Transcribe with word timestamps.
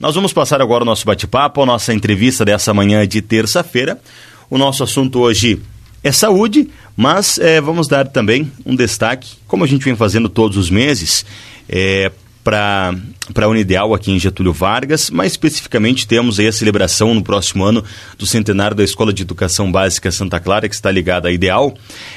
Nós 0.00 0.14
vamos 0.14 0.32
passar 0.32 0.62
agora 0.62 0.84
o 0.84 0.86
nosso 0.86 1.04
bate-papo, 1.04 1.60
a 1.60 1.66
nossa 1.66 1.92
entrevista 1.92 2.44
dessa 2.44 2.72
manhã 2.72 3.04
de 3.04 3.20
terça-feira. 3.20 4.00
O 4.48 4.56
nosso 4.56 4.84
assunto 4.84 5.18
hoje 5.18 5.60
é 6.04 6.12
saúde, 6.12 6.70
mas 6.96 7.36
é, 7.40 7.60
vamos 7.60 7.88
dar 7.88 8.06
também 8.06 8.48
um 8.64 8.76
destaque, 8.76 9.32
como 9.48 9.64
a 9.64 9.66
gente 9.66 9.84
vem 9.84 9.96
fazendo 9.96 10.28
todos 10.28 10.56
os 10.56 10.70
meses, 10.70 11.26
é, 11.68 12.12
para 12.44 12.94
a 13.34 13.48
Unideal 13.48 13.94
aqui 13.94 14.10
em 14.10 14.18
Getúlio 14.18 14.52
Vargas, 14.52 15.10
mais 15.10 15.32
especificamente 15.32 16.06
temos 16.06 16.38
aí 16.38 16.46
a 16.46 16.52
celebração 16.52 17.14
no 17.14 17.22
próximo 17.22 17.64
ano 17.64 17.84
do 18.16 18.26
centenário 18.26 18.76
da 18.76 18.84
Escola 18.84 19.12
de 19.12 19.22
Educação 19.22 19.70
Básica 19.70 20.10
Santa 20.10 20.40
Clara, 20.40 20.68
que 20.68 20.74
está 20.74 20.90
ligada 20.90 21.28
à 21.28 21.32
Ideal, 21.32 21.74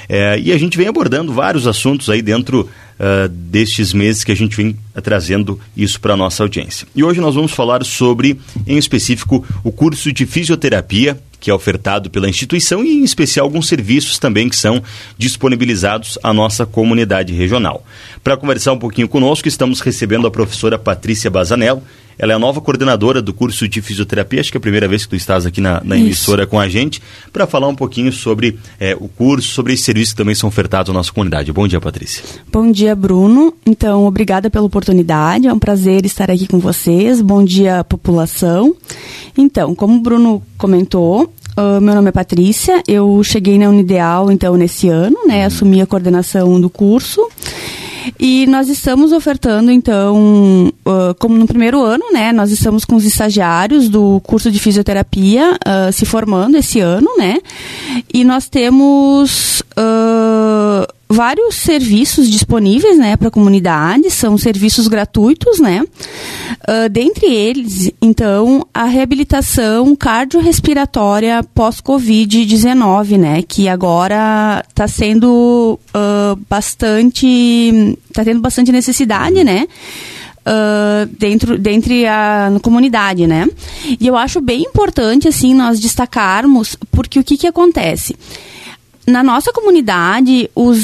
é, 0.07 0.39
e 0.39 0.51
a 0.51 0.57
gente 0.57 0.77
vem 0.77 0.87
abordando 0.87 1.33
vários 1.33 1.67
assuntos 1.67 2.09
aí 2.09 2.21
dentro 2.21 2.69
uh, 3.01 3.27
destes 3.27 3.93
meses 3.93 4.23
que 4.23 4.31
a 4.31 4.35
gente 4.35 4.55
vem 4.55 4.77
trazendo 5.01 5.59
isso 5.75 5.99
para 5.99 6.13
a 6.13 6.17
nossa 6.17 6.43
audiência. 6.43 6.87
E 6.95 7.03
hoje 7.03 7.19
nós 7.19 7.35
vamos 7.35 7.51
falar 7.51 7.83
sobre, 7.83 8.39
em 8.67 8.77
específico, 8.77 9.45
o 9.63 9.71
curso 9.71 10.13
de 10.13 10.25
fisioterapia 10.25 11.19
que 11.41 11.49
é 11.49 11.53
ofertado 11.53 12.09
pela 12.09 12.29
instituição 12.29 12.85
e, 12.85 12.93
em 12.93 13.03
especial, 13.03 13.47
alguns 13.47 13.67
serviços 13.67 14.19
também 14.19 14.47
que 14.47 14.55
são 14.55 14.81
disponibilizados 15.17 16.17
à 16.23 16.31
nossa 16.31 16.65
comunidade 16.65 17.33
regional. 17.33 17.83
Para 18.23 18.37
conversar 18.37 18.71
um 18.71 18.79
pouquinho 18.79 19.09
conosco, 19.09 19.47
estamos 19.47 19.81
recebendo 19.81 20.27
a 20.27 20.31
professora 20.31 20.77
Patrícia 20.77 21.29
Bazanello. 21.29 21.81
Ela 22.19 22.33
é 22.33 22.35
a 22.35 22.39
nova 22.39 22.61
coordenadora 22.61 23.19
do 23.19 23.33
curso 23.33 23.67
de 23.67 23.81
fisioterapia, 23.81 24.41
acho 24.41 24.51
que 24.51 24.57
é 24.57 24.59
a 24.59 24.61
primeira 24.61 24.87
vez 24.87 25.05
que 25.05 25.09
tu 25.09 25.15
estás 25.15 25.43
aqui 25.43 25.59
na, 25.59 25.81
na 25.83 25.97
emissora 25.97 26.45
com 26.45 26.59
a 26.59 26.69
gente, 26.69 27.01
para 27.33 27.47
falar 27.47 27.67
um 27.67 27.73
pouquinho 27.73 28.11
sobre 28.11 28.59
é, 28.79 28.95
o 28.95 29.07
curso, 29.07 29.47
sobre 29.47 29.73
esses 29.73 29.83
serviços 29.83 30.13
que 30.13 30.17
também 30.17 30.35
são 30.35 30.47
ofertados 30.47 30.91
à 30.91 30.93
nossa 30.93 31.11
comunidade. 31.11 31.51
Bom 31.51 31.67
dia, 31.67 31.81
Patrícia. 31.81 32.23
Bom 32.51 32.71
dia, 32.71 32.95
Bruno. 32.95 33.55
Então, 33.65 34.05
obrigada 34.05 34.51
pela 34.51 34.65
oportunidade, 34.65 35.47
é 35.47 35.53
um 35.53 35.57
prazer 35.57 36.05
estar 36.05 36.29
aqui 36.29 36.47
com 36.47 36.59
vocês. 36.59 37.21
Bom 37.21 37.43
dia, 37.43 37.83
população. 37.83 38.75
Então, 39.37 39.73
como 39.75 39.97
o 39.97 40.01
Bruno 40.01 40.41
comentou, 40.57 41.31
Uh, 41.51 41.81
meu 41.81 41.93
nome 41.93 42.07
é 42.07 42.11
Patrícia, 42.13 42.81
eu 42.87 43.21
cheguei 43.25 43.57
na 43.57 43.67
Unideal, 43.67 44.31
então, 44.31 44.55
nesse 44.55 44.87
ano, 44.87 45.17
né, 45.27 45.41
uhum. 45.41 45.47
assumi 45.47 45.81
a 45.81 45.85
coordenação 45.85 46.61
do 46.61 46.69
curso. 46.69 47.27
E 48.17 48.47
nós 48.47 48.69
estamos 48.69 49.11
ofertando, 49.11 49.69
então, 49.69 50.71
uh, 50.85 51.13
como 51.19 51.37
no 51.37 51.45
primeiro 51.45 51.83
ano, 51.83 52.05
né, 52.11 52.31
nós 52.31 52.51
estamos 52.51 52.85
com 52.85 52.95
os 52.95 53.05
estagiários 53.05 53.89
do 53.89 54.21
curso 54.21 54.49
de 54.49 54.59
fisioterapia 54.59 55.51
uh, 55.53 55.91
se 55.91 56.05
formando 56.05 56.55
esse 56.55 56.79
ano, 56.79 57.09
né, 57.17 57.37
e 58.13 58.23
nós 58.23 58.47
temos 58.47 59.61
vários 61.11 61.55
serviços 61.55 62.29
disponíveis, 62.29 62.97
né, 62.97 63.17
para 63.17 63.27
a 63.27 63.31
comunidade, 63.31 64.09
são 64.09 64.37
serviços 64.37 64.87
gratuitos, 64.87 65.59
né, 65.59 65.83
uh, 65.83 66.89
dentre 66.89 67.25
eles, 67.27 67.91
então, 68.01 68.65
a 68.73 68.85
reabilitação 68.85 69.95
cardiorrespiratória 69.95 71.43
pós-Covid-19, 71.53 73.17
né, 73.17 73.41
que 73.41 73.67
agora 73.67 74.63
está 74.67 74.87
sendo 74.87 75.79
uh, 75.93 76.35
bastante, 76.49 77.97
está 78.09 78.23
tendo 78.23 78.39
bastante 78.39 78.71
necessidade, 78.71 79.43
né, 79.43 79.67
Uh, 80.41 81.05
dentro 81.19 81.55
dentre 81.55 82.07
a 82.07 82.51
comunidade, 82.63 83.27
né? 83.27 83.47
E 83.99 84.07
eu 84.07 84.17
acho 84.17 84.41
bem 84.41 84.63
importante 84.63 85.27
assim 85.27 85.53
nós 85.53 85.79
destacarmos 85.79 86.75
porque 86.89 87.19
o 87.19 87.23
que 87.23 87.37
que 87.37 87.45
acontece? 87.45 88.15
na 89.05 89.23
nossa 89.23 89.51
comunidade, 89.51 90.49
os, 90.55 90.77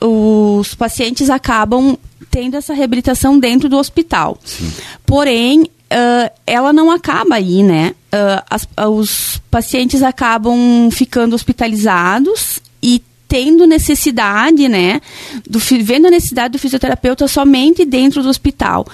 os 0.00 0.74
pacientes 0.74 1.30
acabam 1.30 1.96
tendo 2.30 2.56
essa 2.56 2.74
reabilitação 2.74 3.38
dentro 3.38 3.68
do 3.68 3.76
hospital. 3.76 4.38
Sim. 4.44 4.70
Porém, 5.06 5.62
uh, 5.62 6.30
ela 6.46 6.72
não 6.72 6.90
acaba 6.90 7.36
aí, 7.36 7.62
né? 7.62 7.94
Uh, 8.12 8.42
as, 8.50 8.64
uh, 8.64 8.88
os 8.88 9.40
pacientes 9.50 10.02
acabam 10.02 10.90
ficando 10.90 11.34
hospitalizados 11.34 12.60
e 12.82 13.02
tendo 13.26 13.66
necessidade, 13.66 14.68
né, 14.68 15.00
do, 15.48 15.58
vendo 15.58 16.06
a 16.06 16.10
necessidade 16.10 16.52
do 16.52 16.58
fisioterapeuta 16.58 17.26
somente 17.26 17.84
dentro 17.84 18.22
do 18.22 18.28
hospital. 18.28 18.86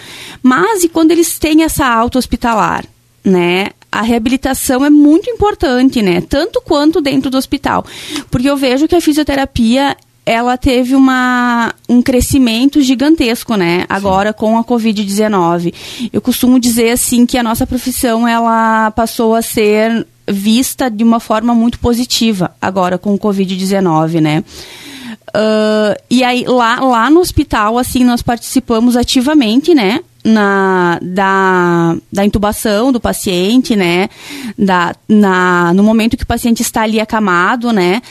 Mas 0.42 0.82
e 0.82 0.88
quando 0.88 1.10
eles 1.10 1.38
têm 1.38 1.62
essa 1.62 1.86
alta 1.86 2.18
hospitalar, 2.18 2.86
né? 3.22 3.70
a 3.92 4.02
reabilitação 4.02 4.84
é 4.84 4.90
muito 4.90 5.28
importante, 5.28 6.00
né? 6.00 6.20
Tanto 6.20 6.60
quanto 6.60 7.00
dentro 7.00 7.28
do 7.28 7.36
hospital. 7.36 7.84
Porque 8.30 8.48
eu 8.48 8.56
vejo 8.56 8.86
que 8.86 8.94
a 8.94 9.00
fisioterapia 9.00 9.96
ela 10.30 10.56
teve 10.56 10.94
uma, 10.94 11.74
um 11.88 12.00
crescimento 12.00 12.80
gigantesco, 12.80 13.56
né? 13.56 13.84
Agora 13.88 14.28
Sim. 14.28 14.36
com 14.38 14.56
a 14.56 14.62
Covid-19. 14.62 15.74
Eu 16.12 16.20
costumo 16.20 16.60
dizer 16.60 16.90
assim 16.90 17.26
que 17.26 17.36
a 17.36 17.42
nossa 17.42 17.66
profissão 17.66 18.28
ela 18.28 18.92
passou 18.92 19.34
a 19.34 19.42
ser 19.42 20.06
vista 20.28 20.88
de 20.88 21.02
uma 21.02 21.18
forma 21.18 21.52
muito 21.52 21.80
positiva 21.80 22.54
agora 22.62 22.96
com 22.96 23.12
o 23.12 23.18
Covid-19, 23.18 24.20
né? 24.20 24.44
Uh, 25.30 26.00
e 26.08 26.22
aí 26.22 26.44
lá, 26.46 26.78
lá 26.78 27.10
no 27.10 27.18
hospital 27.18 27.76
assim 27.76 28.04
nós 28.04 28.22
participamos 28.22 28.96
ativamente, 28.96 29.74
né? 29.74 29.98
na, 30.24 30.98
da, 31.00 31.96
da 32.12 32.24
intubação 32.24 32.92
do 32.92 33.00
paciente, 33.00 33.74
né? 33.74 34.08
Da, 34.56 34.94
na, 35.08 35.72
no 35.74 35.82
momento 35.82 36.16
que 36.16 36.24
o 36.24 36.26
paciente 36.26 36.60
está 36.60 36.82
ali 36.82 37.00
acamado, 37.00 37.72
né? 37.72 38.02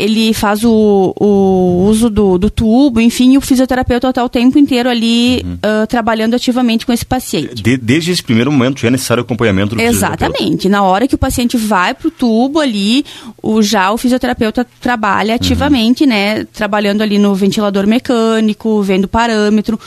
Ele 0.00 0.32
faz 0.32 0.64
o, 0.64 1.14
o 1.18 1.84
uso 1.86 2.08
do, 2.08 2.38
do 2.38 2.50
tubo, 2.50 3.00
enfim, 3.00 3.34
e 3.34 3.38
o 3.38 3.40
fisioterapeuta 3.40 4.08
está 4.08 4.24
o 4.24 4.28
tempo 4.28 4.58
inteiro 4.58 4.88
ali 4.88 5.42
uhum. 5.44 5.54
uh, 5.54 5.86
trabalhando 5.86 6.34
ativamente 6.34 6.86
com 6.86 6.92
esse 6.92 7.04
paciente. 7.04 7.62
De, 7.62 7.76
desde 7.76 8.10
esse 8.10 8.22
primeiro 8.22 8.50
momento 8.50 8.80
já 8.80 8.88
é 8.88 8.90
necessário 8.90 9.22
o 9.22 9.24
acompanhamento 9.24 9.74
do 9.74 9.82
Exatamente. 9.82 10.68
Na 10.68 10.82
hora 10.82 11.06
que 11.06 11.14
o 11.14 11.18
paciente 11.18 11.56
vai 11.56 11.94
para 11.94 12.08
o 12.08 12.10
tubo 12.10 12.60
ali, 12.60 13.04
o, 13.42 13.62
já 13.62 13.90
o 13.92 13.98
fisioterapeuta 13.98 14.66
trabalha 14.80 15.34
ativamente, 15.34 16.04
uhum. 16.04 16.10
né? 16.10 16.44
Trabalhando 16.44 17.02
ali 17.02 17.18
no 17.18 17.34
ventilador 17.34 17.86
mecânico, 17.86 18.82
vendo 18.82 19.06
parâmetro 19.08 19.78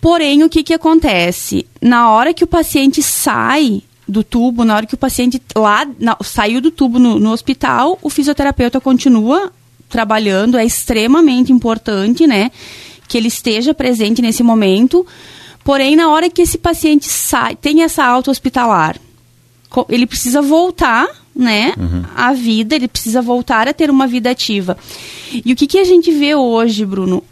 Porém, 0.00 0.42
o 0.42 0.48
que, 0.48 0.62
que 0.62 0.72
acontece? 0.72 1.66
Na 1.80 2.10
hora 2.10 2.32
que 2.32 2.42
o 2.42 2.46
paciente 2.46 3.02
sai 3.02 3.82
do 4.10 4.24
tubo, 4.24 4.64
na 4.64 4.74
hora 4.74 4.86
que 4.86 4.94
o 4.94 4.98
paciente 4.98 5.40
lá 5.56 5.86
na, 5.98 6.16
saiu 6.22 6.60
do 6.60 6.70
tubo 6.70 6.98
no, 6.98 7.18
no 7.18 7.30
hospital, 7.30 7.98
o 8.02 8.10
fisioterapeuta 8.10 8.80
continua 8.80 9.52
trabalhando, 9.88 10.56
é 10.56 10.64
extremamente 10.64 11.52
importante, 11.52 12.26
né? 12.26 12.50
Que 13.08 13.18
ele 13.18 13.28
esteja 13.28 13.74
presente 13.74 14.22
nesse 14.22 14.42
momento. 14.42 15.06
Porém, 15.64 15.96
na 15.96 16.08
hora 16.10 16.30
que 16.30 16.42
esse 16.42 16.56
paciente 16.56 17.06
sai, 17.06 17.54
tem 17.56 17.82
essa 17.82 18.04
alta 18.04 18.30
hospitalar, 18.30 18.96
ele 19.88 20.06
precisa 20.06 20.40
voltar, 20.40 21.06
né, 21.34 21.74
uhum. 21.78 22.04
à 22.14 22.32
vida, 22.32 22.74
ele 22.74 22.88
precisa 22.88 23.22
voltar 23.22 23.68
a 23.68 23.72
ter 23.72 23.90
uma 23.90 24.06
vida 24.06 24.30
ativa. 24.30 24.76
E 25.32 25.52
o 25.52 25.56
que, 25.56 25.66
que 25.66 25.78
a 25.78 25.84
gente 25.84 26.10
vê 26.10 26.34
hoje, 26.34 26.84
Bruno? 26.84 27.22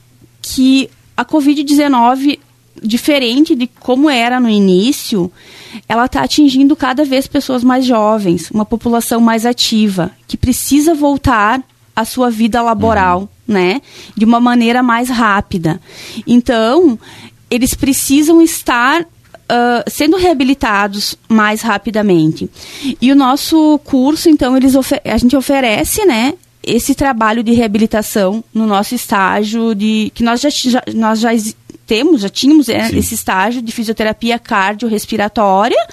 Que 0.41 0.89
a 1.17 1.25
Covid-19 1.25 2.39
diferente 2.83 3.55
de 3.55 3.67
como 3.67 4.09
era 4.09 4.41
no 4.41 4.49
início, 4.49 5.31
ela 5.89 6.07
está 6.07 6.23
atingindo 6.23 6.75
cada 6.77 7.05
vez 7.05 7.27
pessoas 7.27 7.63
mais 7.63 7.85
jovens, 7.85 8.51
uma 8.51 8.65
população 8.65 9.21
mais 9.21 9.45
ativa, 9.45 10.11
que 10.27 10.37
precisa 10.37 10.95
voltar 10.95 11.63
à 11.95 12.05
sua 12.05 12.31
vida 12.31 12.63
laboral, 12.63 13.21
uhum. 13.21 13.29
né? 13.55 13.83
De 14.17 14.25
uma 14.25 14.41
maneira 14.41 14.83
mais 14.83 15.09
rápida. 15.09 15.81
Então, 16.27 16.99
eles 17.51 17.75
precisam 17.75 18.43
estar 18.43 19.07
Uh, 19.51 19.81
sendo 19.91 20.19
reabilitados 20.19 21.17
mais 21.27 21.63
rapidamente. 21.63 22.51
E 23.01 23.11
o 23.11 23.17
nosso 23.17 23.81
curso, 23.83 24.29
então, 24.29 24.55
eles 24.55 24.75
a 24.77 25.17
gente 25.17 25.35
oferece, 25.35 26.05
né, 26.05 26.35
esse 26.63 26.95
trabalho 26.95 27.43
de 27.43 27.53
reabilitação 27.53 28.45
no 28.53 28.67
nosso 28.67 28.95
estágio 28.95 29.75
de 29.75 30.13
que 30.15 30.23
nós 30.23 30.43
já, 30.43 30.51
já 30.51 30.83
nós 30.95 31.21
já 31.21 31.31
temos, 31.89 32.21
já 32.21 32.29
tínhamos 32.29 32.69
é, 32.69 32.91
esse 32.95 33.15
estágio 33.15 33.63
de 33.63 33.73
fisioterapia 33.73 34.39
cardiorrespiratória, 34.39 35.89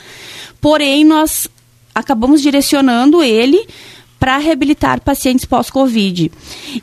porém 0.59 1.06
nós 1.06 1.47
acabamos 1.95 2.42
direcionando 2.42 3.24
ele 3.24 3.65
para 4.19 4.38
reabilitar 4.38 5.00
pacientes 5.00 5.45
pós-Covid. 5.45 6.30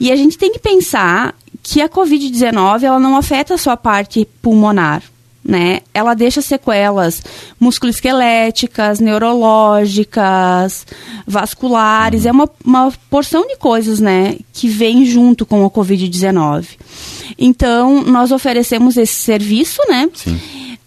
E 0.00 0.10
a 0.10 0.16
gente 0.16 0.38
tem 0.38 0.52
que 0.52 0.58
pensar 0.58 1.34
que 1.62 1.82
a 1.82 1.88
Covid-19 1.88 2.84
ela 2.84 2.98
não 2.98 3.16
afeta 3.16 3.58
só 3.58 3.72
a 3.72 3.76
parte 3.76 4.26
pulmonar, 4.40 5.02
né? 5.44 5.80
Ela 5.92 6.14
deixa 6.14 6.40
sequelas 6.40 7.22
musculoesqueléticas, 7.60 8.98
neurológicas, 8.98 10.86
vasculares, 11.26 12.24
é 12.24 12.32
uma, 12.32 12.48
uma 12.64 12.92
porção 13.10 13.46
de 13.46 13.56
coisas, 13.56 14.00
né, 14.00 14.38
que 14.52 14.68
vem 14.68 15.04
junto 15.04 15.44
com 15.44 15.64
a 15.66 15.70
Covid-19. 15.70 16.66
Então, 17.44 18.04
nós 18.04 18.30
oferecemos 18.30 18.96
esse 18.96 19.14
serviço, 19.14 19.82
né? 19.88 20.08
Sim. 20.14 20.38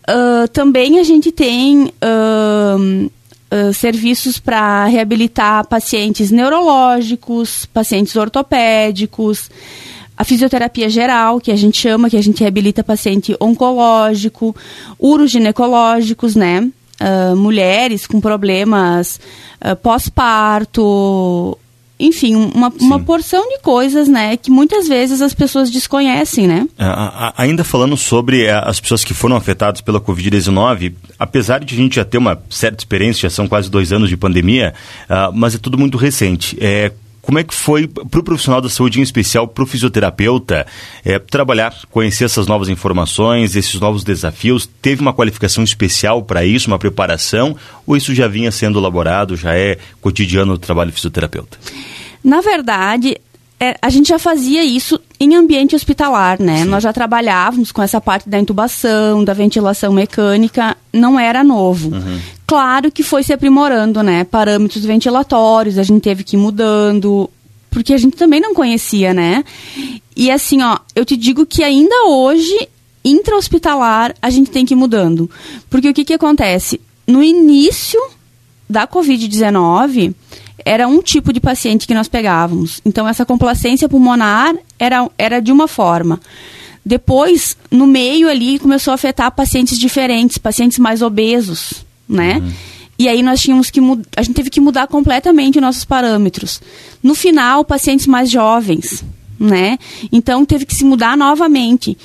Uh, 0.08 0.48
também 0.54 1.00
a 1.00 1.04
gente 1.04 1.30
tem 1.30 1.86
uh, 1.86 3.12
uh, 3.52 3.74
serviços 3.74 4.40
para 4.40 4.86
reabilitar 4.86 5.68
pacientes 5.68 6.32
neurológicos, 6.32 7.66
pacientes 7.66 8.16
ortopédicos, 8.16 9.50
a 10.16 10.24
fisioterapia 10.24 10.88
geral, 10.88 11.42
que 11.42 11.52
a 11.52 11.58
gente 11.58 11.78
chama, 11.78 12.10
que 12.10 12.16
a 12.16 12.24
gente 12.24 12.40
reabilita 12.40 12.86
paciente 12.86 13.36
oncológico, 13.38 14.56
uroginecológicos, 14.98 16.38
né? 16.38 16.62
uh, 17.02 17.36
mulheres 17.36 18.08
com 18.08 18.22
problemas 18.22 19.20
pós-parto, 19.82 21.58
enfim, 22.00 22.36
uma, 22.36 22.72
uma 22.80 23.00
porção 23.00 23.48
de 23.50 23.60
coisas, 23.60 24.08
né, 24.08 24.36
que 24.36 24.52
muitas 24.52 24.88
vezes 24.88 25.22
as 25.22 25.34
pessoas 25.34 25.72
desconhecem, 25.72 26.48
né? 26.48 26.68
ainda 27.38 27.64
falando 27.64 27.96
sobre 27.96 28.44
eh, 28.44 28.52
as 28.52 28.80
pessoas 28.80 29.04
que 29.04 29.14
foram 29.14 29.36
afetadas 29.36 29.80
pela 29.80 30.02
Covid-19, 30.02 30.94
apesar 31.18 31.64
de 31.64 31.74
a 31.74 31.78
gente 31.78 31.96
já 31.96 32.04
ter 32.04 32.18
uma 32.18 32.42
certa 32.50 32.82
experiência, 32.82 33.30
já 33.30 33.30
são 33.30 33.48
quase 33.48 33.70
dois 33.70 33.94
anos 33.94 34.10
de 34.10 34.18
pandemia, 34.18 34.74
uh, 35.10 35.32
mas 35.34 35.56
é 35.56 35.58
tudo 35.58 35.78
muito 35.78 35.98
recente. 35.98 36.58
É, 36.60 36.92
como 37.26 37.40
é 37.40 37.44
que 37.44 37.56
foi 37.56 37.88
para 37.88 38.20
o 38.20 38.24
profissional 38.24 38.62
da 38.62 38.70
saúde, 38.70 39.00
em 39.00 39.04
especial 39.04 39.48
para 39.48 39.64
o 39.64 39.68
fisioterapeuta, 39.68 40.68
é, 41.04 41.18
trabalhar, 41.18 41.74
conhecer 41.90 42.26
essas 42.26 42.46
novas 42.46 42.70
informações, 42.70 43.56
esses 43.56 43.80
novos 43.80 44.04
desafios? 44.04 44.70
Teve 44.80 45.02
uma 45.02 45.12
qualificação 45.12 45.64
especial 45.64 46.22
para 46.22 46.46
isso, 46.46 46.68
uma 46.68 46.78
preparação? 46.78 47.58
Ou 47.88 47.98
isso 47.98 48.14
já 48.14 48.28
vinha 48.28 48.52
sendo 48.52 48.78
elaborado, 48.78 49.36
já 49.36 49.56
é 49.56 49.80
cotidiano 50.00 50.54
do 50.54 50.60
trabalho 50.60 50.92
fisioterapeuta? 50.92 51.58
Na 52.26 52.42
verdade, 52.42 53.18
é, 53.60 53.78
a 53.80 53.88
gente 53.88 54.10
já 54.10 54.18
fazia 54.18 54.66
isso 54.66 55.00
em 55.20 55.36
ambiente 55.36 55.76
hospitalar, 55.76 56.42
né? 56.42 56.64
Sim. 56.64 56.70
Nós 56.70 56.82
já 56.82 56.92
trabalhávamos 56.92 57.72
com 57.72 57.84
essa 57.84 58.02
parte 58.02 58.28
da 58.28 58.40
intubação, 58.40 59.24
da 59.24 59.32
ventilação 59.32 59.94
mecânica, 59.94 60.76
não 60.92 61.20
era 61.20 61.44
novo. 61.44 61.94
Uhum. 61.94 62.20
Claro 62.48 62.92
que 62.92 63.04
foi 63.04 63.22
se 63.22 63.32
aprimorando, 63.32 64.02
né? 64.02 64.24
Parâmetros 64.24 64.84
ventilatórios, 64.84 65.78
a 65.78 65.84
gente 65.84 66.02
teve 66.02 66.24
que 66.24 66.36
ir 66.36 66.40
mudando, 66.40 67.30
porque 67.70 67.94
a 67.94 67.98
gente 67.98 68.18
também 68.18 68.42
não 68.42 68.56
conhecia, 68.56 69.14
né? 69.14 69.44
E 70.16 70.32
assim, 70.32 70.64
ó, 70.64 70.80
eu 70.96 71.06
te 71.06 71.16
digo 71.16 71.46
que 71.46 71.64
ainda 71.64 72.08
hoje, 72.08 72.68
intra-hospitalar, 73.04 74.16
a 74.20 74.32
gente 74.32 74.50
tem 74.50 74.66
que 74.66 74.74
ir 74.74 74.78
mudando. 74.78 75.30
Porque 75.70 75.90
o 75.90 75.94
que 75.94 76.04
que 76.04 76.14
acontece? 76.14 76.82
No 77.06 77.22
início 77.22 78.02
da 78.68 78.88
Covid-19, 78.88 80.16
era 80.64 80.88
um 80.88 81.02
tipo 81.02 81.34
de 81.34 81.40
paciente 81.40 81.88
que 81.88 81.94
nós 81.94 82.08
pegávamos. 82.08 82.82
Então, 82.86 83.08
essa 83.08 83.26
complacência 83.26 83.90
pulmonar 83.90 84.56
era, 84.80 85.10
era 85.18 85.40
de 85.42 85.52
uma 85.52 85.68
forma. 85.68 86.20
Depois, 86.86 87.58
no 87.72 87.88
meio 87.88 88.30
ali, 88.30 88.60
começou 88.60 88.92
a 88.92 88.96
afetar 88.96 89.32
pacientes 89.32 89.78
diferentes, 89.80 90.38
pacientes 90.38 90.78
mais 90.78 91.02
obesos, 91.02 91.86
né? 92.08 92.38
Uhum. 92.38 92.52
E 92.98 93.10
aí 93.10 93.22
nós 93.22 93.42
tínhamos 93.42 93.70
que 93.70 93.82
a 94.16 94.22
gente 94.22 94.36
teve 94.36 94.50
que 94.50 94.62
mudar 94.62 94.88
completamente 94.88 95.60
nossos 95.60 95.84
parâmetros. 95.84 96.62
No 97.04 97.14
final, 97.14 97.66
pacientes 97.66 98.08
mais 98.08 98.30
jovens, 98.30 99.04
né? 99.40 99.78
Então 100.12 100.46
teve 100.46 100.66
que 100.66 100.74
se 100.74 100.86
mudar 100.86 101.18
novamente. 101.18 101.98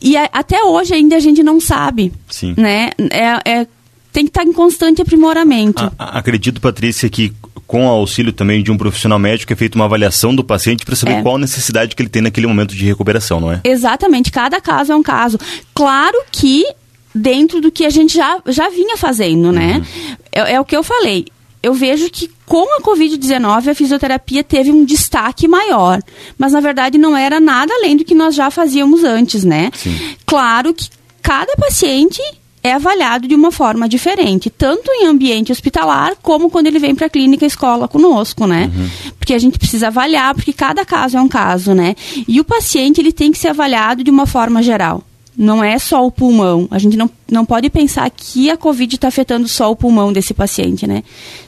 E 0.00 0.16
a, 0.16 0.28
até 0.32 0.62
hoje 0.62 0.94
ainda 0.94 1.16
a 1.16 1.20
gente 1.20 1.42
não 1.42 1.60
sabe, 1.60 2.12
Sim. 2.28 2.54
né? 2.56 2.90
É, 3.10 3.50
é 3.50 3.66
tem 4.12 4.24
que 4.24 4.30
estar 4.30 4.44
em 4.44 4.52
constante 4.52 5.00
aprimoramento. 5.00 5.90
A, 5.98 6.18
acredito, 6.18 6.60
Patrícia, 6.60 7.08
que 7.08 7.32
com 7.72 7.86
o 7.86 7.88
auxílio 7.88 8.34
também 8.34 8.62
de 8.62 8.70
um 8.70 8.76
profissional 8.76 9.18
médico, 9.18 9.50
é 9.50 9.56
feita 9.56 9.76
uma 9.76 9.86
avaliação 9.86 10.34
do 10.34 10.44
paciente 10.44 10.84
para 10.84 10.94
saber 10.94 11.14
é. 11.14 11.22
qual 11.22 11.36
a 11.36 11.38
necessidade 11.38 11.96
que 11.96 12.02
ele 12.02 12.10
tem 12.10 12.20
naquele 12.20 12.46
momento 12.46 12.74
de 12.74 12.84
recuperação, 12.84 13.40
não 13.40 13.50
é? 13.50 13.62
Exatamente, 13.64 14.30
cada 14.30 14.60
caso 14.60 14.92
é 14.92 14.94
um 14.94 15.02
caso. 15.02 15.38
Claro 15.74 16.18
que 16.30 16.66
dentro 17.14 17.62
do 17.62 17.72
que 17.72 17.86
a 17.86 17.88
gente 17.88 18.12
já, 18.12 18.38
já 18.48 18.68
vinha 18.68 18.98
fazendo, 18.98 19.50
né? 19.50 19.78
Uhum. 19.78 20.16
É, 20.30 20.52
é 20.52 20.60
o 20.60 20.66
que 20.66 20.76
eu 20.76 20.82
falei. 20.82 21.24
Eu 21.62 21.72
vejo 21.72 22.10
que 22.10 22.30
com 22.44 22.76
a 22.76 22.82
Covid-19 22.82 23.70
a 23.70 23.74
fisioterapia 23.74 24.44
teve 24.44 24.70
um 24.70 24.84
destaque 24.84 25.48
maior. 25.48 25.98
Mas 26.36 26.52
na 26.52 26.60
verdade 26.60 26.98
não 26.98 27.16
era 27.16 27.40
nada 27.40 27.72
além 27.72 27.96
do 27.96 28.04
que 28.04 28.14
nós 28.14 28.34
já 28.34 28.50
fazíamos 28.50 29.02
antes, 29.02 29.44
né? 29.44 29.70
Sim. 29.72 29.96
Claro 30.26 30.74
que 30.74 30.90
cada 31.22 31.56
paciente 31.56 32.20
é 32.62 32.72
avaliado 32.72 33.26
de 33.26 33.34
uma 33.34 33.50
forma 33.50 33.88
diferente, 33.88 34.48
tanto 34.48 34.90
em 34.92 35.06
ambiente 35.06 35.50
hospitalar 35.50 36.14
como 36.22 36.48
quando 36.48 36.68
ele 36.68 36.78
vem 36.78 36.94
para 36.94 37.06
a 37.06 37.10
clínica 37.10 37.44
escola 37.44 37.88
conosco, 37.88 38.46
né? 38.46 38.70
Uhum. 38.74 39.12
Porque 39.18 39.34
a 39.34 39.38
gente 39.38 39.58
precisa 39.58 39.88
avaliar, 39.88 40.34
porque 40.34 40.52
cada 40.52 40.84
caso 40.84 41.16
é 41.16 41.20
um 41.20 41.28
caso, 41.28 41.74
né? 41.74 41.96
E 42.28 42.40
o 42.40 42.44
paciente 42.44 43.00
ele 43.00 43.12
tem 43.12 43.32
que 43.32 43.38
ser 43.38 43.48
avaliado 43.48 44.04
de 44.04 44.10
uma 44.10 44.26
forma 44.26 44.62
geral. 44.62 45.02
Não 45.36 45.64
é 45.64 45.78
só 45.78 46.06
o 46.06 46.10
pulmão. 46.10 46.68
A 46.70 46.78
gente 46.78 46.96
não, 46.96 47.10
não 47.30 47.44
pode 47.44 47.70
pensar 47.70 48.08
que 48.10 48.50
a 48.50 48.56
Covid 48.56 48.94
está 48.94 49.08
afetando 49.08 49.48
só 49.48 49.70
o 49.70 49.76
pulmão 49.76 50.12
desse 50.12 50.34
paciente, 50.34 50.86
né? 50.86 51.02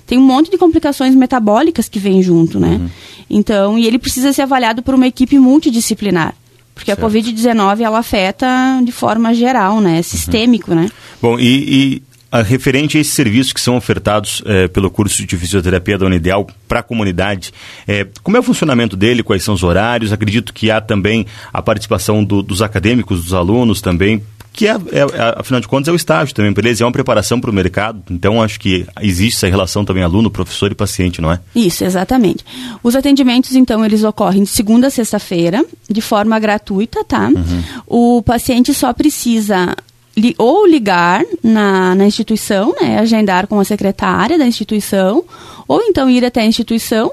Tem 0.06 0.18
um 0.18 0.22
monte 0.22 0.50
de 0.50 0.58
complicações 0.58 1.14
metabólicas 1.14 1.88
que 1.88 1.98
vêm 1.98 2.22
junto, 2.22 2.58
né? 2.58 2.80
Uhum. 2.80 2.88
Então, 3.28 3.78
e 3.78 3.86
ele 3.86 3.98
precisa 3.98 4.32
ser 4.32 4.42
avaliado 4.42 4.82
por 4.82 4.94
uma 4.94 5.06
equipe 5.06 5.38
multidisciplinar. 5.38 6.34
Porque 6.74 6.90
certo. 6.90 7.06
a 7.06 7.08
Covid-19 7.08 7.80
ela 7.80 7.98
afeta 8.00 8.48
de 8.82 8.90
forma 8.90 9.32
geral, 9.32 9.80
né? 9.80 10.02
Sistêmico, 10.02 10.70
uhum. 10.72 10.82
né? 10.82 10.90
Bom, 11.24 11.38
e, 11.38 11.46
e 11.46 12.02
a, 12.30 12.42
referente 12.42 12.98
a 12.98 13.00
esses 13.00 13.14
serviços 13.14 13.50
que 13.50 13.58
são 13.58 13.78
ofertados 13.78 14.42
é, 14.44 14.68
pelo 14.68 14.90
curso 14.90 15.24
de 15.24 15.38
fisioterapia 15.38 15.96
da 15.96 16.04
Unideal 16.04 16.46
para 16.68 16.80
a 16.80 16.82
comunidade, 16.82 17.50
é, 17.88 18.06
como 18.22 18.36
é 18.36 18.40
o 18.40 18.42
funcionamento 18.42 18.94
dele, 18.94 19.22
quais 19.22 19.42
são 19.42 19.54
os 19.54 19.62
horários? 19.62 20.12
Acredito 20.12 20.52
que 20.52 20.70
há 20.70 20.82
também 20.82 21.24
a 21.50 21.62
participação 21.62 22.22
do, 22.22 22.42
dos 22.42 22.60
acadêmicos, 22.60 23.24
dos 23.24 23.32
alunos 23.32 23.80
também, 23.80 24.22
que 24.52 24.68
é, 24.68 24.72
é, 24.72 24.98
é, 24.98 25.34
afinal 25.38 25.62
de 25.62 25.66
contas 25.66 25.88
é 25.88 25.92
o 25.92 25.96
estágio 25.96 26.34
também 26.34 26.52
para 26.52 26.68
eles, 26.68 26.78
é 26.82 26.84
uma 26.84 26.92
preparação 26.92 27.40
para 27.40 27.50
o 27.50 27.54
mercado, 27.54 28.02
então 28.10 28.42
acho 28.42 28.60
que 28.60 28.86
existe 29.00 29.38
essa 29.38 29.48
relação 29.48 29.82
também 29.82 30.02
aluno, 30.02 30.30
professor 30.30 30.70
e 30.70 30.74
paciente, 30.74 31.22
não 31.22 31.32
é? 31.32 31.40
Isso, 31.56 31.84
exatamente. 31.84 32.44
Os 32.82 32.94
atendimentos, 32.94 33.56
então, 33.56 33.82
eles 33.82 34.04
ocorrem 34.04 34.42
de 34.42 34.50
segunda 34.50 34.88
a 34.88 34.90
sexta-feira, 34.90 35.64
de 35.88 36.02
forma 36.02 36.38
gratuita, 36.38 37.02
tá? 37.02 37.28
Uhum. 37.28 38.18
O 38.18 38.22
paciente 38.22 38.74
só 38.74 38.92
precisa 38.92 39.74
li, 40.16 40.34
ou 40.38 40.66
ligar 40.66 41.24
na, 41.42 41.94
na 41.94 42.06
instituição, 42.06 42.74
né, 42.80 42.98
agendar 42.98 43.46
com 43.46 43.58
a 43.58 43.64
secretária 43.64 44.38
da 44.38 44.46
instituição, 44.46 45.24
ou 45.66 45.80
então 45.82 46.08
ir 46.08 46.24
até 46.24 46.40
a 46.40 46.46
instituição 46.46 47.12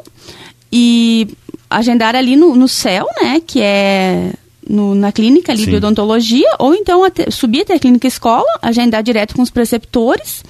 e 0.71 1.27
agendar 1.69 2.15
ali 2.15 2.35
no, 2.35 2.55
no 2.55 2.67
CEL, 2.67 3.07
né, 3.21 3.41
que 3.45 3.61
é 3.61 4.31
no, 4.67 4.95
na 4.95 5.11
clínica 5.11 5.51
ali 5.51 5.63
Sim. 5.63 5.71
de 5.71 5.75
odontologia, 5.77 6.49
ou 6.59 6.73
então 6.73 7.03
até, 7.03 7.29
subir 7.29 7.61
até 7.61 7.75
a 7.75 7.79
clínica 7.79 8.07
escola, 8.07 8.47
agendar 8.61 9.03
direto 9.03 9.35
com 9.35 9.41
os 9.41 9.49
preceptores. 9.49 10.43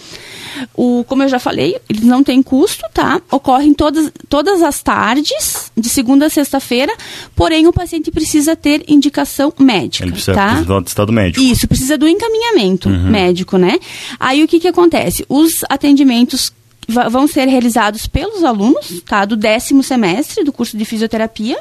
O, 0.75 1.03
como 1.07 1.23
eu 1.23 1.29
já 1.29 1.39
falei, 1.39 1.77
eles 1.89 2.03
não 2.03 2.23
têm 2.23 2.41
custo, 2.41 2.83
tá? 2.93 3.21
Ocorrem 3.31 3.73
todas, 3.73 4.11
todas 4.29 4.61
as 4.61 4.81
tardes, 4.81 5.71
de 5.75 5.89
segunda 5.89 6.25
a 6.25 6.29
sexta-feira, 6.29 6.93
porém 7.35 7.67
o 7.67 7.73
paciente 7.73 8.11
precisa 8.11 8.55
ter 8.55 8.83
indicação 8.87 9.53
médica. 9.59 10.05
Ele 10.05 10.13
precisa, 10.13 10.33
tá? 10.33 10.61
do 10.61 10.79
estado 10.81 11.11
médico. 11.11 11.43
Isso, 11.43 11.67
precisa 11.67 11.97
do 11.97 12.07
encaminhamento 12.07 12.89
uhum. 12.89 13.09
médico, 13.09 13.57
né? 13.57 13.79
Aí 14.19 14.43
o 14.43 14.47
que, 14.47 14.59
que 14.59 14.67
acontece? 14.67 15.25
Os 15.29 15.63
atendimentos 15.69 16.51
vão 17.09 17.27
ser 17.27 17.47
realizados 17.47 18.07
pelos 18.07 18.43
alunos, 18.43 19.01
tá? 19.05 19.25
Do 19.25 19.35
décimo 19.35 19.83
semestre 19.83 20.43
do 20.43 20.51
curso 20.51 20.77
de 20.77 20.85
fisioterapia 20.85 21.57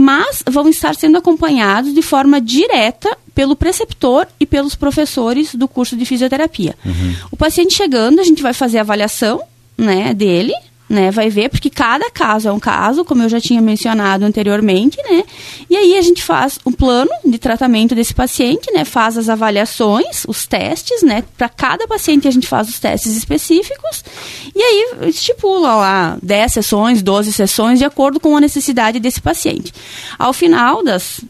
mas 0.00 0.42
vão 0.48 0.68
estar 0.70 0.94
sendo 0.94 1.18
acompanhados 1.18 1.92
de 1.92 2.00
forma 2.00 2.40
direta 2.40 3.16
pelo 3.34 3.56
preceptor 3.56 4.26
e 4.38 4.46
pelos 4.46 4.74
professores 4.74 5.54
do 5.54 5.68
curso 5.68 5.96
de 5.96 6.04
fisioterapia. 6.04 6.74
Uhum. 6.84 7.14
O 7.30 7.36
paciente 7.36 7.74
chegando, 7.74 8.20
a 8.20 8.24
gente 8.24 8.42
vai 8.42 8.52
fazer 8.52 8.78
a 8.78 8.82
avaliação 8.82 9.42
né, 9.76 10.12
dele, 10.14 10.52
né? 10.90 11.12
Vai 11.12 11.30
ver, 11.30 11.48
porque 11.48 11.70
cada 11.70 12.10
caso 12.10 12.48
é 12.48 12.52
um 12.52 12.58
caso, 12.58 13.04
como 13.04 13.22
eu 13.22 13.28
já 13.28 13.40
tinha 13.40 13.62
mencionado 13.62 14.24
anteriormente, 14.24 14.98
né? 15.08 15.22
E 15.70 15.76
aí 15.76 15.96
a 15.96 16.02
gente 16.02 16.20
faz 16.20 16.58
um 16.66 16.72
plano 16.72 17.08
de 17.24 17.38
tratamento 17.38 17.94
desse 17.94 18.12
paciente, 18.12 18.72
né? 18.72 18.84
Faz 18.84 19.16
as 19.16 19.28
avaliações, 19.28 20.24
os 20.26 20.48
testes, 20.48 21.04
né? 21.04 21.22
Para 21.38 21.48
cada 21.48 21.86
paciente 21.86 22.26
a 22.26 22.30
gente 22.32 22.48
faz 22.48 22.68
os 22.68 22.80
testes 22.80 23.16
específicos 23.16 24.04
e 24.52 24.60
aí 24.60 25.08
estipula 25.08 25.76
lá 25.76 26.18
10 26.20 26.52
sessões, 26.52 27.02
12 27.02 27.32
sessões, 27.32 27.78
de 27.78 27.84
acordo 27.84 28.18
com 28.18 28.36
a 28.36 28.40
necessidade 28.40 28.98
desse 28.98 29.20
paciente. 29.20 29.72
Ao 30.18 30.32
final 30.32 30.82
das 30.82 31.20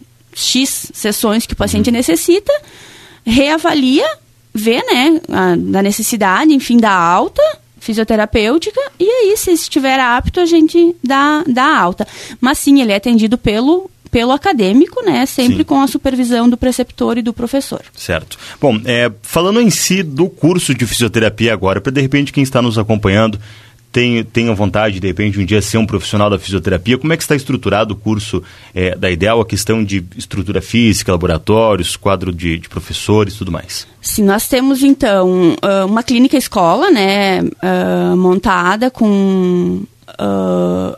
X 0.41 0.91
sessões 0.93 1.47
que 1.47 1.55
o 1.55 1.57
paciente 1.57 1.91
necessita, 1.91 2.53
reavalia, 3.25 4.07
vê, 4.53 4.83
né, 4.83 5.21
a, 5.29 5.57
da 5.57 5.83
necessidade, 5.83 6.53
enfim, 6.53 6.79
da 6.79 6.93
alta, 6.93 7.43
fisioterapêutica 7.79 8.81
e 8.99 9.09
aí, 9.09 9.37
se 9.37 9.53
estiver 9.53 9.99
apto, 9.99 10.41
a 10.41 10.47
gente 10.47 10.95
dá, 11.03 11.43
dá 11.47 11.79
alta. 11.79 12.07
Mas 12.41 12.59
sim, 12.59 12.81
ele 12.81 12.93
é 12.93 12.97
atendido 12.97 13.39
pelo 13.39 13.91
pelo 14.11 14.33
acadêmico, 14.33 15.05
né? 15.05 15.25
Sempre 15.25 15.59
Sim. 15.59 15.65
com 15.65 15.81
a 15.81 15.87
supervisão 15.87 16.49
do 16.49 16.57
preceptor 16.57 17.17
e 17.17 17.23
do 17.23 17.33
professor. 17.33 17.81
Certo. 17.95 18.37
Bom, 18.61 18.81
é, 18.85 19.11
falando 19.23 19.61
em 19.61 19.71
si 19.71 20.03
do 20.03 20.29
curso 20.29 20.75
de 20.75 20.85
fisioterapia 20.85 21.53
agora, 21.53 21.81
para 21.81 21.93
de 21.93 22.01
repente 22.01 22.33
quem 22.33 22.43
está 22.43 22.61
nos 22.61 22.77
acompanhando 22.77 23.39
tem, 23.93 24.23
tenha 24.25 24.55
vontade, 24.55 25.01
de 25.01 25.07
repente, 25.07 25.41
um 25.41 25.45
dia 25.45 25.61
ser 25.61 25.79
um 25.79 25.87
profissional 25.87 26.31
da 26.31 26.39
fisioterapia, 26.39 26.97
como 26.97 27.13
é 27.13 27.17
que 27.17 27.23
está 27.23 27.35
estruturado 27.35 27.95
o 27.95 27.97
curso 27.97 28.43
é, 28.75 28.95
da 28.95 29.11
Ideal, 29.11 29.41
a 29.41 29.47
questão 29.47 29.85
de 29.85 30.05
estrutura 30.17 30.63
física, 30.63 31.13
laboratórios, 31.13 31.97
quadro 31.97 32.33
de, 32.33 32.59
de 32.59 32.69
professores 32.69 33.35
tudo 33.35 33.51
mais? 33.51 33.87
Sim, 34.01 34.25
nós 34.25 34.49
temos, 34.49 34.83
então, 34.83 35.57
uma 35.87 36.03
clínica 36.03 36.37
escola, 36.37 36.91
né, 36.91 37.41
montada 38.17 38.91
com... 38.91 39.83
Uh, 40.21 40.97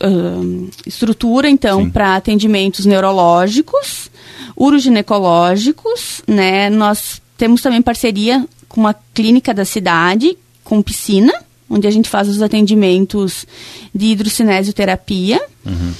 uh, 0.00 0.70
estrutura, 0.86 1.48
então, 1.48 1.88
para 1.88 2.16
atendimentos 2.16 2.86
neurológicos, 2.86 4.10
uroginecológicos, 4.58 6.22
né? 6.26 6.70
Nós 6.70 7.20
temos 7.36 7.62
também 7.62 7.82
parceria 7.82 8.46
com 8.68 8.80
uma 8.80 8.94
clínica 9.14 9.52
da 9.52 9.64
cidade, 9.64 10.36
com 10.64 10.82
piscina, 10.82 11.32
onde 11.72 11.88
a 11.88 11.90
gente 11.90 12.08
faz 12.08 12.28
os 12.28 12.42
atendimentos 12.42 13.46
de 13.94 14.06
hidrocinesioterapia. 14.08 15.40
Uhum. 15.64 15.92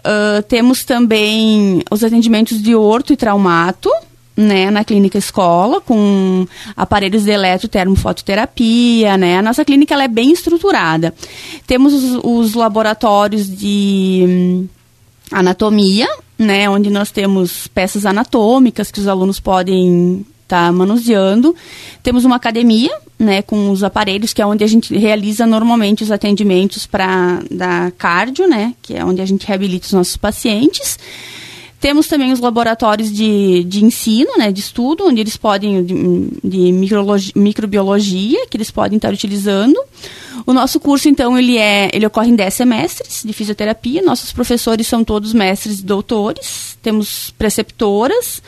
Uh, 0.00 0.42
temos 0.42 0.84
também 0.84 1.82
os 1.90 2.04
atendimentos 2.04 2.62
de 2.62 2.74
orto 2.74 3.14
e 3.14 3.16
traumato, 3.16 3.90
né, 4.36 4.70
na 4.70 4.84
clínica 4.84 5.16
escola, 5.16 5.80
com 5.80 6.46
aparelhos 6.76 7.24
de 7.24 7.30
eletrotermofototerapia, 7.30 9.16
né. 9.16 9.38
A 9.38 9.42
nossa 9.42 9.64
clínica 9.64 9.94
ela 9.94 10.04
é 10.04 10.08
bem 10.08 10.30
estruturada. 10.30 11.14
Temos 11.66 11.94
os, 11.94 12.20
os 12.22 12.54
laboratórios 12.54 13.48
de 13.48 14.24
hum, 14.28 14.68
anatomia, 15.32 16.08
né, 16.38 16.68
onde 16.68 16.90
nós 16.90 17.10
temos 17.10 17.66
peças 17.68 18.04
anatômicas 18.04 18.90
que 18.90 19.00
os 19.00 19.08
alunos 19.08 19.40
podem 19.40 20.26
estar 20.44 20.66
tá 20.66 20.72
manuseando. 20.72 21.54
Temos 22.02 22.24
uma 22.24 22.36
academia, 22.36 22.92
né, 23.18 23.42
com 23.42 23.70
os 23.70 23.82
aparelhos, 23.82 24.32
que 24.32 24.40
é 24.40 24.46
onde 24.46 24.62
a 24.62 24.66
gente 24.66 24.96
realiza 24.96 25.46
normalmente 25.46 26.02
os 26.02 26.10
atendimentos 26.10 26.86
para 26.86 27.42
da 27.50 27.90
cardio, 27.98 28.46
né, 28.46 28.74
que 28.80 28.94
é 28.94 29.04
onde 29.04 29.20
a 29.20 29.26
gente 29.26 29.46
reabilita 29.46 29.86
os 29.86 29.92
nossos 29.92 30.16
pacientes. 30.16 30.98
Temos 31.84 32.06
também 32.06 32.32
os 32.32 32.40
laboratórios 32.40 33.12
de, 33.12 33.62
de 33.64 33.84
ensino, 33.84 34.38
né, 34.38 34.50
de 34.50 34.58
estudo, 34.58 35.04
onde 35.06 35.20
eles 35.20 35.36
podem, 35.36 35.84
de, 35.84 35.94
de 36.42 36.72
microbiologia, 37.36 38.46
que 38.46 38.56
eles 38.56 38.70
podem 38.70 38.96
estar 38.96 39.12
utilizando. 39.12 39.78
O 40.46 40.54
nosso 40.54 40.80
curso, 40.80 41.10
então, 41.10 41.38
ele, 41.38 41.58
é, 41.58 41.90
ele 41.92 42.06
ocorre 42.06 42.30
em 42.30 42.34
10 42.36 42.54
semestres 42.54 43.22
de 43.22 43.32
fisioterapia. 43.34 44.00
Nossos 44.00 44.32
professores 44.32 44.86
são 44.86 45.04
todos 45.04 45.34
mestres 45.34 45.80
e 45.80 45.84
doutores. 45.84 46.78
Temos 46.82 47.34
preceptoras. 47.36 48.42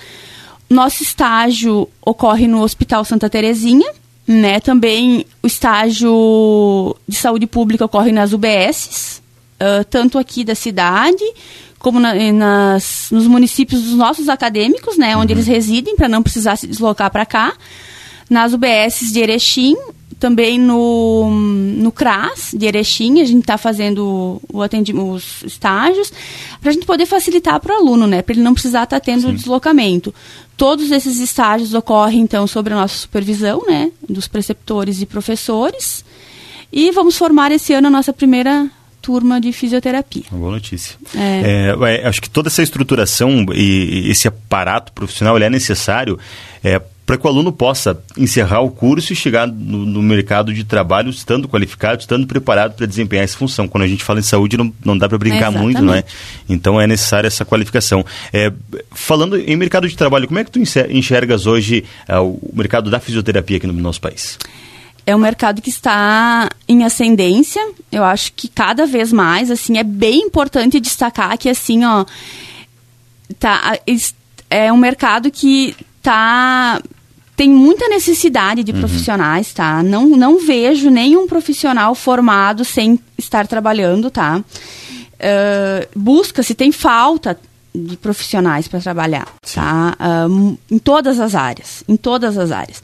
Nosso 0.69 1.03
estágio 1.03 1.89
ocorre 2.05 2.49
no 2.49 2.63
Hospital 2.63 3.05
Santa 3.05 3.31
Terezinha, 3.31 3.89
né? 4.27 4.59
Também 4.61 5.25
o 5.43 5.47
estágio 5.47 6.97
de 7.07 7.17
saúde 7.17 7.47
pública 7.47 7.85
ocorre 7.85 8.11
nas 8.11 8.33
UBSs, 8.33 9.23
uh, 9.61 9.85
tanto 9.85 10.19
aqui 10.19 10.43
da 10.45 10.55
cidade 10.55 11.25
como 11.79 12.01
na, 12.01 12.15
nas, 12.33 13.09
nos 13.13 13.29
municípios 13.29 13.83
dos 13.83 13.95
nossos 13.95 14.29
acadêmicos, 14.29 14.99
né, 14.99 15.17
onde 15.17 15.33
uhum. 15.33 15.39
eles 15.39 15.47
residem, 15.47 15.95
para 15.95 16.09
não 16.09 16.21
precisar 16.23 16.57
se 16.57 16.67
deslocar 16.67 17.11
para 17.13 17.25
cá. 17.25 17.53
Nas 18.29 18.53
UBSs 18.53 19.13
de 19.13 19.21
Erechim, 19.21 19.77
também 20.19 20.59
no, 20.59 21.31
no 21.31 21.93
CRAS 21.93 22.55
de 22.57 22.67
Erechim, 22.67 23.21
a 23.21 23.25
gente 23.25 23.41
está 23.41 23.59
fazendo 23.59 24.41
o 24.53 24.63
atendimento, 24.63 25.13
os 25.13 25.43
estágios, 25.43 26.13
para 26.61 26.71
a 26.71 26.73
gente 26.73 26.87
poder 26.87 27.07
facilitar 27.07 27.61
para 27.61 27.75
o 27.75 27.77
aluno, 27.77 28.07
né, 28.07 28.23
para 28.23 28.35
ele 28.35 28.43
não 28.43 28.55
precisar 28.55 28.85
estar 28.85 28.99
tá 28.99 29.05
tendo 29.05 29.29
Sim. 29.29 29.35
deslocamento. 29.35 30.15
Todos 30.57 30.91
esses 30.91 31.19
estágios 31.19 31.75
ocorrem, 31.75 32.21
então, 32.21 32.47
sobre 32.47 32.73
a 32.73 32.77
nossa 32.77 32.97
supervisão, 32.97 33.63
né, 33.67 33.91
dos 34.09 34.27
preceptores 34.27 35.03
e 35.03 35.07
professores. 35.07 36.05
E 36.73 36.91
vamos 36.91 37.17
formar 37.17 37.53
esse 37.53 37.75
ano 37.75 37.89
a 37.89 37.91
nossa 37.91 38.13
primeira 38.13 38.71
turma 39.03 39.41
de 39.41 39.53
fisioterapia. 39.53 40.25
Uma 40.33 40.41
boa 40.41 40.53
notícia. 40.53 40.97
É. 41.15 41.77
É, 42.01 42.09
acho 42.09 42.21
que 42.21 42.29
toda 42.29 42.49
essa 42.49 42.63
estruturação 42.63 43.47
e 43.55 44.11
esse 44.11 44.27
aparato 44.27 44.93
profissional 44.93 45.39
é 45.39 45.49
necessário 45.49 46.19
é, 46.65 46.83
para 47.07 47.17
que 47.17 47.25
o 47.25 47.31
aluno 47.31 47.53
possa 47.53 47.97
encerrar 48.19 48.61
o 48.61 48.71
curso 48.71 49.13
e 49.13 49.17
chegar 49.17 49.47
no, 49.47 49.87
no, 49.87 50.03
mercado 50.03 50.53
de 50.53 50.65
trabalho 50.65 51.09
estando 51.09 51.49
qualificado, 51.49 52.01
estando 52.01 52.27
preparado 52.27 52.75
para 52.75 52.85
desempenhar 52.85 53.25
essa 53.25 53.39
função. 53.39 53.69
Quando 53.69 53.85
a 53.85 53.87
gente 53.87 54.03
fala 54.03 54.19
em 54.19 54.25
saúde, 54.25 54.57
não, 54.57 54.75
não 54.85 54.99
dá 54.99 55.09
para 55.09 55.17
brincar 55.17 55.53
muito, 55.53 55.81
não 55.81 55.95
é? 55.95 56.03
Então 56.49 56.81
é 56.81 56.87
necessária 56.87 57.29
essa 57.29 57.45
qualificação. 57.45 58.05
É, 58.33 58.53
falando 58.91 59.39
em 59.39 59.57
mercado 59.57 59.89
de 59.89 59.97
trabalho, 59.97 60.27
como 60.27 60.41
é 60.41 60.45
que 60.45 60.51
tu 60.51 60.59
enxergas 60.59 61.47
hoje 61.47 61.85
é, 62.09 62.19
o 62.19 62.41
mercado 62.53 62.91
da 62.91 62.99
fisioterapia 62.99 63.59
aqui 63.59 63.69
no 63.69 63.73
nosso 63.73 64.01
país? 64.01 64.37
é 65.09 65.15
um 65.15 65.21
mercado 65.21 65.63
que 65.63 65.71
está 65.71 66.51
em 66.67 66.83
ascendência. 66.83 67.65
Eu 67.93 68.03
acho 68.03 68.33
que 68.33 68.49
cada 68.49 68.87
vez 68.87 69.13
mais, 69.13 69.53
assim, 69.53 69.79
é 69.79 69.85
bem 69.85 70.23
importante 70.23 70.81
destacar 70.81 71.39
que, 71.39 71.49
assim, 71.49 71.85
ó, 71.85 72.05
tá, 73.39 73.79
é 74.51 74.73
um 74.73 74.77
mercado 74.77 75.31
que 75.31 75.77
tá 76.03 76.83
tem 77.37 77.51
muita 77.51 77.87
necessidade 77.89 78.65
de 78.65 78.73
uhum. 78.73 78.79
profissionais, 78.81 79.53
tá? 79.53 79.83
Não, 79.83 80.07
não 80.07 80.39
vejo 80.39 80.89
nenhum 80.89 81.27
profissional 81.27 81.95
formado 81.95 82.65
sem 82.65 82.99
estar 83.19 83.47
trabalhando, 83.47 84.11
tá? 84.11 84.43
Uh, 85.17 85.89
busca 85.95 86.43
se 86.43 86.55
tem 86.55 86.73
falta 86.73 87.39
de 87.85 87.97
profissionais 87.97 88.69
para 88.69 88.81
trabalhar, 88.81 89.29
Sim. 89.43 89.61
tá? 89.61 89.97
Um, 90.29 90.57
em 90.71 90.79
todas 90.79 91.21
as 91.21 91.35
áreas, 91.35 91.83
em 91.89 91.97
todas 91.97 92.39
as 92.39 92.51
áreas. 92.51 92.83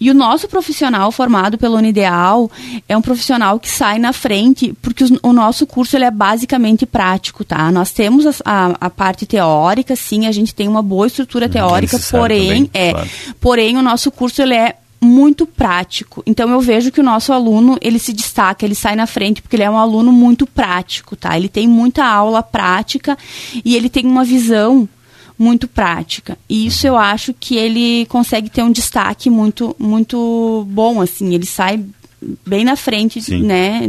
E 0.00 0.10
o 0.10 0.14
nosso 0.14 0.48
profissional 0.48 1.10
formado 1.12 1.56
pelo 1.58 1.76
Unideal 1.76 2.50
é 2.88 2.96
um 2.96 3.02
profissional 3.02 3.60
que 3.60 3.70
sai 3.70 3.98
na 3.98 4.12
frente, 4.12 4.74
porque 4.82 5.04
o, 5.04 5.18
o 5.22 5.32
nosso 5.32 5.66
curso 5.66 5.96
ele 5.96 6.04
é 6.04 6.10
basicamente 6.10 6.86
prático, 6.86 7.44
tá? 7.44 7.70
Nós 7.70 7.92
temos 7.92 8.26
a, 8.26 8.32
a, 8.44 8.66
a, 8.80 8.90
parte 8.90 9.26
teórica, 9.26 9.94
sim, 9.94 10.26
a 10.26 10.32
gente 10.32 10.54
tem 10.54 10.68
uma 10.68 10.82
boa 10.82 11.06
estrutura 11.06 11.48
teórica, 11.48 11.98
porém, 12.10 12.66
também, 12.66 12.70
é, 12.74 12.90
claro. 12.92 13.10
porém 13.40 13.76
o 13.76 13.82
nosso 13.82 14.10
curso 14.10 14.42
ele 14.42 14.54
é 14.54 14.76
muito 15.02 15.46
prático. 15.46 16.22
Então 16.24 16.48
eu 16.48 16.60
vejo 16.60 16.92
que 16.92 17.00
o 17.00 17.04
nosso 17.04 17.32
aluno, 17.32 17.76
ele 17.80 17.98
se 17.98 18.12
destaca, 18.12 18.64
ele 18.64 18.74
sai 18.74 18.94
na 18.94 19.06
frente 19.06 19.42
porque 19.42 19.56
ele 19.56 19.64
é 19.64 19.70
um 19.70 19.76
aluno 19.76 20.12
muito 20.12 20.46
prático, 20.46 21.16
tá? 21.16 21.36
Ele 21.36 21.48
tem 21.48 21.66
muita 21.66 22.04
aula 22.04 22.40
prática 22.40 23.18
e 23.64 23.74
ele 23.74 23.90
tem 23.90 24.06
uma 24.06 24.24
visão 24.24 24.88
muito 25.36 25.66
prática. 25.66 26.38
E 26.48 26.66
isso 26.66 26.86
eu 26.86 26.96
acho 26.96 27.34
que 27.34 27.56
ele 27.56 28.06
consegue 28.06 28.48
ter 28.48 28.62
um 28.62 28.70
destaque 28.70 29.28
muito 29.28 29.74
muito 29.76 30.64
bom 30.70 31.00
assim, 31.00 31.34
ele 31.34 31.46
sai 31.46 31.84
bem 32.46 32.64
na 32.64 32.76
frente, 32.76 33.20
Sim. 33.20 33.42
né, 33.42 33.82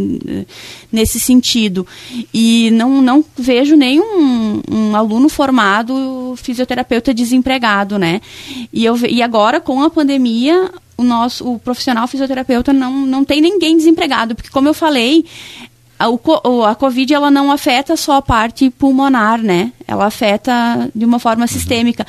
nesse 0.91 1.19
sentido. 1.19 1.85
E 2.33 2.71
não, 2.71 3.01
não 3.01 3.23
vejo 3.37 3.75
nenhum 3.75 4.61
um 4.69 4.95
aluno 4.95 5.29
formado 5.29 6.33
fisioterapeuta 6.37 7.13
desempregado, 7.13 7.99
né? 7.99 8.21
E, 8.71 8.83
eu, 8.83 8.97
e 9.05 9.21
agora, 9.21 9.59
com 9.59 9.81
a 9.81 9.89
pandemia, 9.89 10.71
o 10.97 11.03
nosso 11.03 11.53
o 11.53 11.59
profissional 11.59 12.07
fisioterapeuta 12.07 12.71
não, 12.71 13.05
não 13.05 13.23
tem 13.23 13.41
ninguém 13.41 13.75
desempregado, 13.77 14.35
porque 14.35 14.49
como 14.49 14.67
eu 14.67 14.73
falei, 14.73 15.25
a, 16.03 16.09
o, 16.09 16.65
a 16.65 16.75
Covid 16.75 17.13
ela 17.13 17.31
não 17.31 17.51
afeta 17.51 17.95
só 17.95 18.17
a 18.17 18.21
parte 18.21 18.69
pulmonar, 18.69 19.41
né? 19.41 19.71
Ela 19.87 20.05
afeta 20.05 20.89
de 20.93 21.05
uma 21.05 21.19
forma 21.19 21.47
sistêmica. 21.47 22.05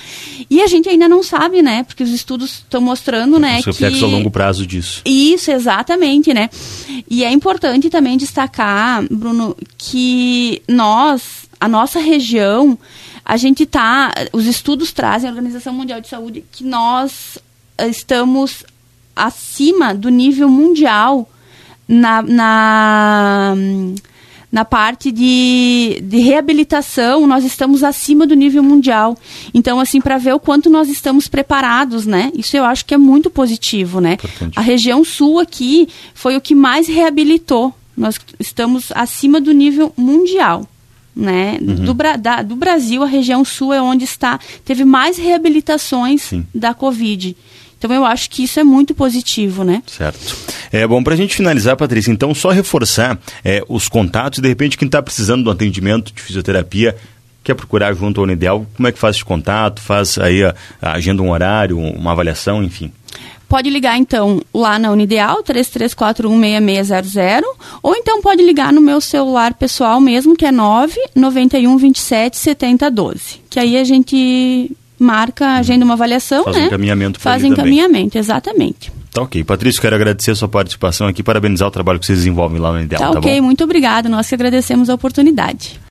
E 0.50 0.62
a 0.62 0.66
gente 0.66 0.88
ainda 0.88 1.08
não 1.08 1.22
sabe, 1.22 1.62
né? 1.62 1.84
Porque 1.84 2.02
os 2.02 2.10
estudos 2.10 2.54
estão 2.54 2.80
mostrando, 2.80 3.38
né? 3.38 3.58
Os 3.60 3.66
reflexos 3.66 4.00
que... 4.00 4.04
a 4.04 4.08
longo 4.08 4.30
prazo 4.30 4.66
disso. 4.66 5.02
Isso, 5.04 5.50
exatamente, 5.50 6.34
né? 6.34 6.50
E 7.08 7.24
é 7.24 7.30
importante 7.30 7.88
também 7.90 8.16
destacar, 8.16 9.04
Bruno, 9.10 9.56
que 9.78 10.60
nós, 10.66 11.48
a 11.60 11.68
nossa 11.68 12.00
região, 12.00 12.78
a 13.24 13.36
gente 13.36 13.64
tá. 13.64 14.12
Os 14.32 14.46
estudos 14.46 14.92
trazem, 14.92 15.28
a 15.28 15.32
Organização 15.32 15.72
Mundial 15.72 16.00
de 16.00 16.08
Saúde, 16.08 16.44
que 16.50 16.64
nós 16.64 17.38
estamos 17.78 18.64
acima 19.14 19.94
do 19.94 20.08
nível 20.08 20.48
mundial 20.48 21.28
na, 21.88 22.22
na, 22.22 23.54
na 24.50 24.64
parte 24.64 25.10
de, 25.10 26.00
de 26.02 26.18
reabilitação, 26.18 27.26
nós 27.26 27.44
estamos 27.44 27.82
acima 27.82 28.26
do 28.26 28.34
nível 28.34 28.62
mundial. 28.62 29.16
Então, 29.52 29.80
assim, 29.80 30.00
para 30.00 30.16
ver 30.18 30.32
o 30.32 30.40
quanto 30.40 30.70
nós 30.70 30.88
estamos 30.88 31.28
preparados, 31.28 32.06
né? 32.06 32.30
Isso 32.34 32.56
eu 32.56 32.64
acho 32.64 32.84
que 32.84 32.94
é 32.94 32.98
muito 32.98 33.28
positivo, 33.30 34.00
né? 34.00 34.14
Importante. 34.14 34.58
A 34.58 34.62
região 34.62 35.04
sul 35.04 35.38
aqui 35.38 35.88
foi 36.14 36.36
o 36.36 36.40
que 36.40 36.54
mais 36.54 36.86
reabilitou. 36.86 37.74
Nós 37.96 38.18
estamos 38.40 38.90
acima 38.94 39.40
do 39.40 39.52
nível 39.52 39.92
mundial. 39.96 40.68
Né? 41.16 41.58
Uhum. 41.60 41.84
Do, 41.84 41.94
da, 42.20 42.42
do 42.42 42.56
Brasil, 42.56 43.00
a 43.02 43.06
região 43.06 43.44
sul 43.44 43.72
é 43.72 43.80
onde 43.80 44.02
está, 44.02 44.40
teve 44.64 44.84
mais 44.84 45.16
reabilitações 45.16 46.22
Sim. 46.22 46.44
da 46.52 46.74
Covid. 46.74 47.36
Então 47.84 47.94
eu 47.94 48.06
acho 48.06 48.30
que 48.30 48.44
isso 48.44 48.58
é 48.58 48.64
muito 48.64 48.94
positivo, 48.94 49.62
né? 49.62 49.82
Certo. 49.86 50.34
É 50.72 50.86
bom 50.86 51.04
para 51.04 51.12
a 51.12 51.16
gente 51.18 51.36
finalizar, 51.36 51.76
Patrícia. 51.76 52.10
Então 52.10 52.34
só 52.34 52.48
reforçar 52.48 53.18
é, 53.44 53.62
os 53.68 53.90
contatos. 53.90 54.38
De 54.38 54.48
repente 54.48 54.78
quem 54.78 54.86
está 54.86 55.02
precisando 55.02 55.44
do 55.44 55.50
atendimento 55.50 56.10
de 56.10 56.22
fisioterapia 56.22 56.96
quer 57.42 57.52
procurar 57.52 57.92
junto 57.92 58.20
ao 58.20 58.24
Unideal, 58.24 58.66
como 58.74 58.88
é 58.88 58.92
que 58.92 58.98
faz 58.98 59.16
esse 59.16 59.24
contato? 59.24 59.82
Faz 59.82 60.16
aí 60.16 60.42
a, 60.42 60.54
a 60.80 60.92
agenda 60.92 61.22
um 61.22 61.30
horário, 61.30 61.78
uma 61.78 62.12
avaliação, 62.12 62.64
enfim. 62.64 62.90
Pode 63.46 63.68
ligar 63.68 63.98
então 63.98 64.40
lá 64.54 64.78
na 64.78 64.90
Unideal 64.90 65.44
33416600 65.44 67.42
ou 67.82 67.94
então 67.94 68.22
pode 68.22 68.42
ligar 68.42 68.72
no 68.72 68.80
meu 68.80 68.98
celular 68.98 69.52
pessoal 69.52 70.00
mesmo 70.00 70.34
que 70.34 70.46
é 70.46 70.50
991 70.50 71.76
27 71.76 72.38
70 72.38 72.90
12. 72.90 73.42
Que 73.50 73.60
aí 73.60 73.76
a 73.76 73.84
gente 73.84 74.74
marca, 74.98 75.54
agenda 75.54 75.84
uma 75.84 75.94
avaliação, 75.94 76.44
Faz 76.44 76.56
né? 76.56 76.66
encaminhamento 76.66 77.20
Faz 77.20 77.42
encaminhamento, 77.44 78.10
também. 78.10 78.20
exatamente. 78.20 78.92
Tá 79.12 79.22
ok. 79.22 79.44
Patrício, 79.44 79.80
quero 79.80 79.94
agradecer 79.94 80.32
a 80.32 80.34
sua 80.34 80.48
participação 80.48 81.06
aqui, 81.06 81.22
parabenizar 81.22 81.68
o 81.68 81.70
trabalho 81.70 82.00
que 82.00 82.06
vocês 82.06 82.18
desenvolvem 82.18 82.60
lá 82.60 82.72
no 82.72 82.80
Ideal, 82.80 83.00
tá, 83.00 83.12
tá 83.12 83.18
ok, 83.20 83.40
bom? 83.40 83.46
muito 83.46 83.62
obrigado. 83.62 84.08
Nós 84.08 84.28
que 84.28 84.34
agradecemos 84.34 84.90
a 84.90 84.94
oportunidade. 84.94 85.78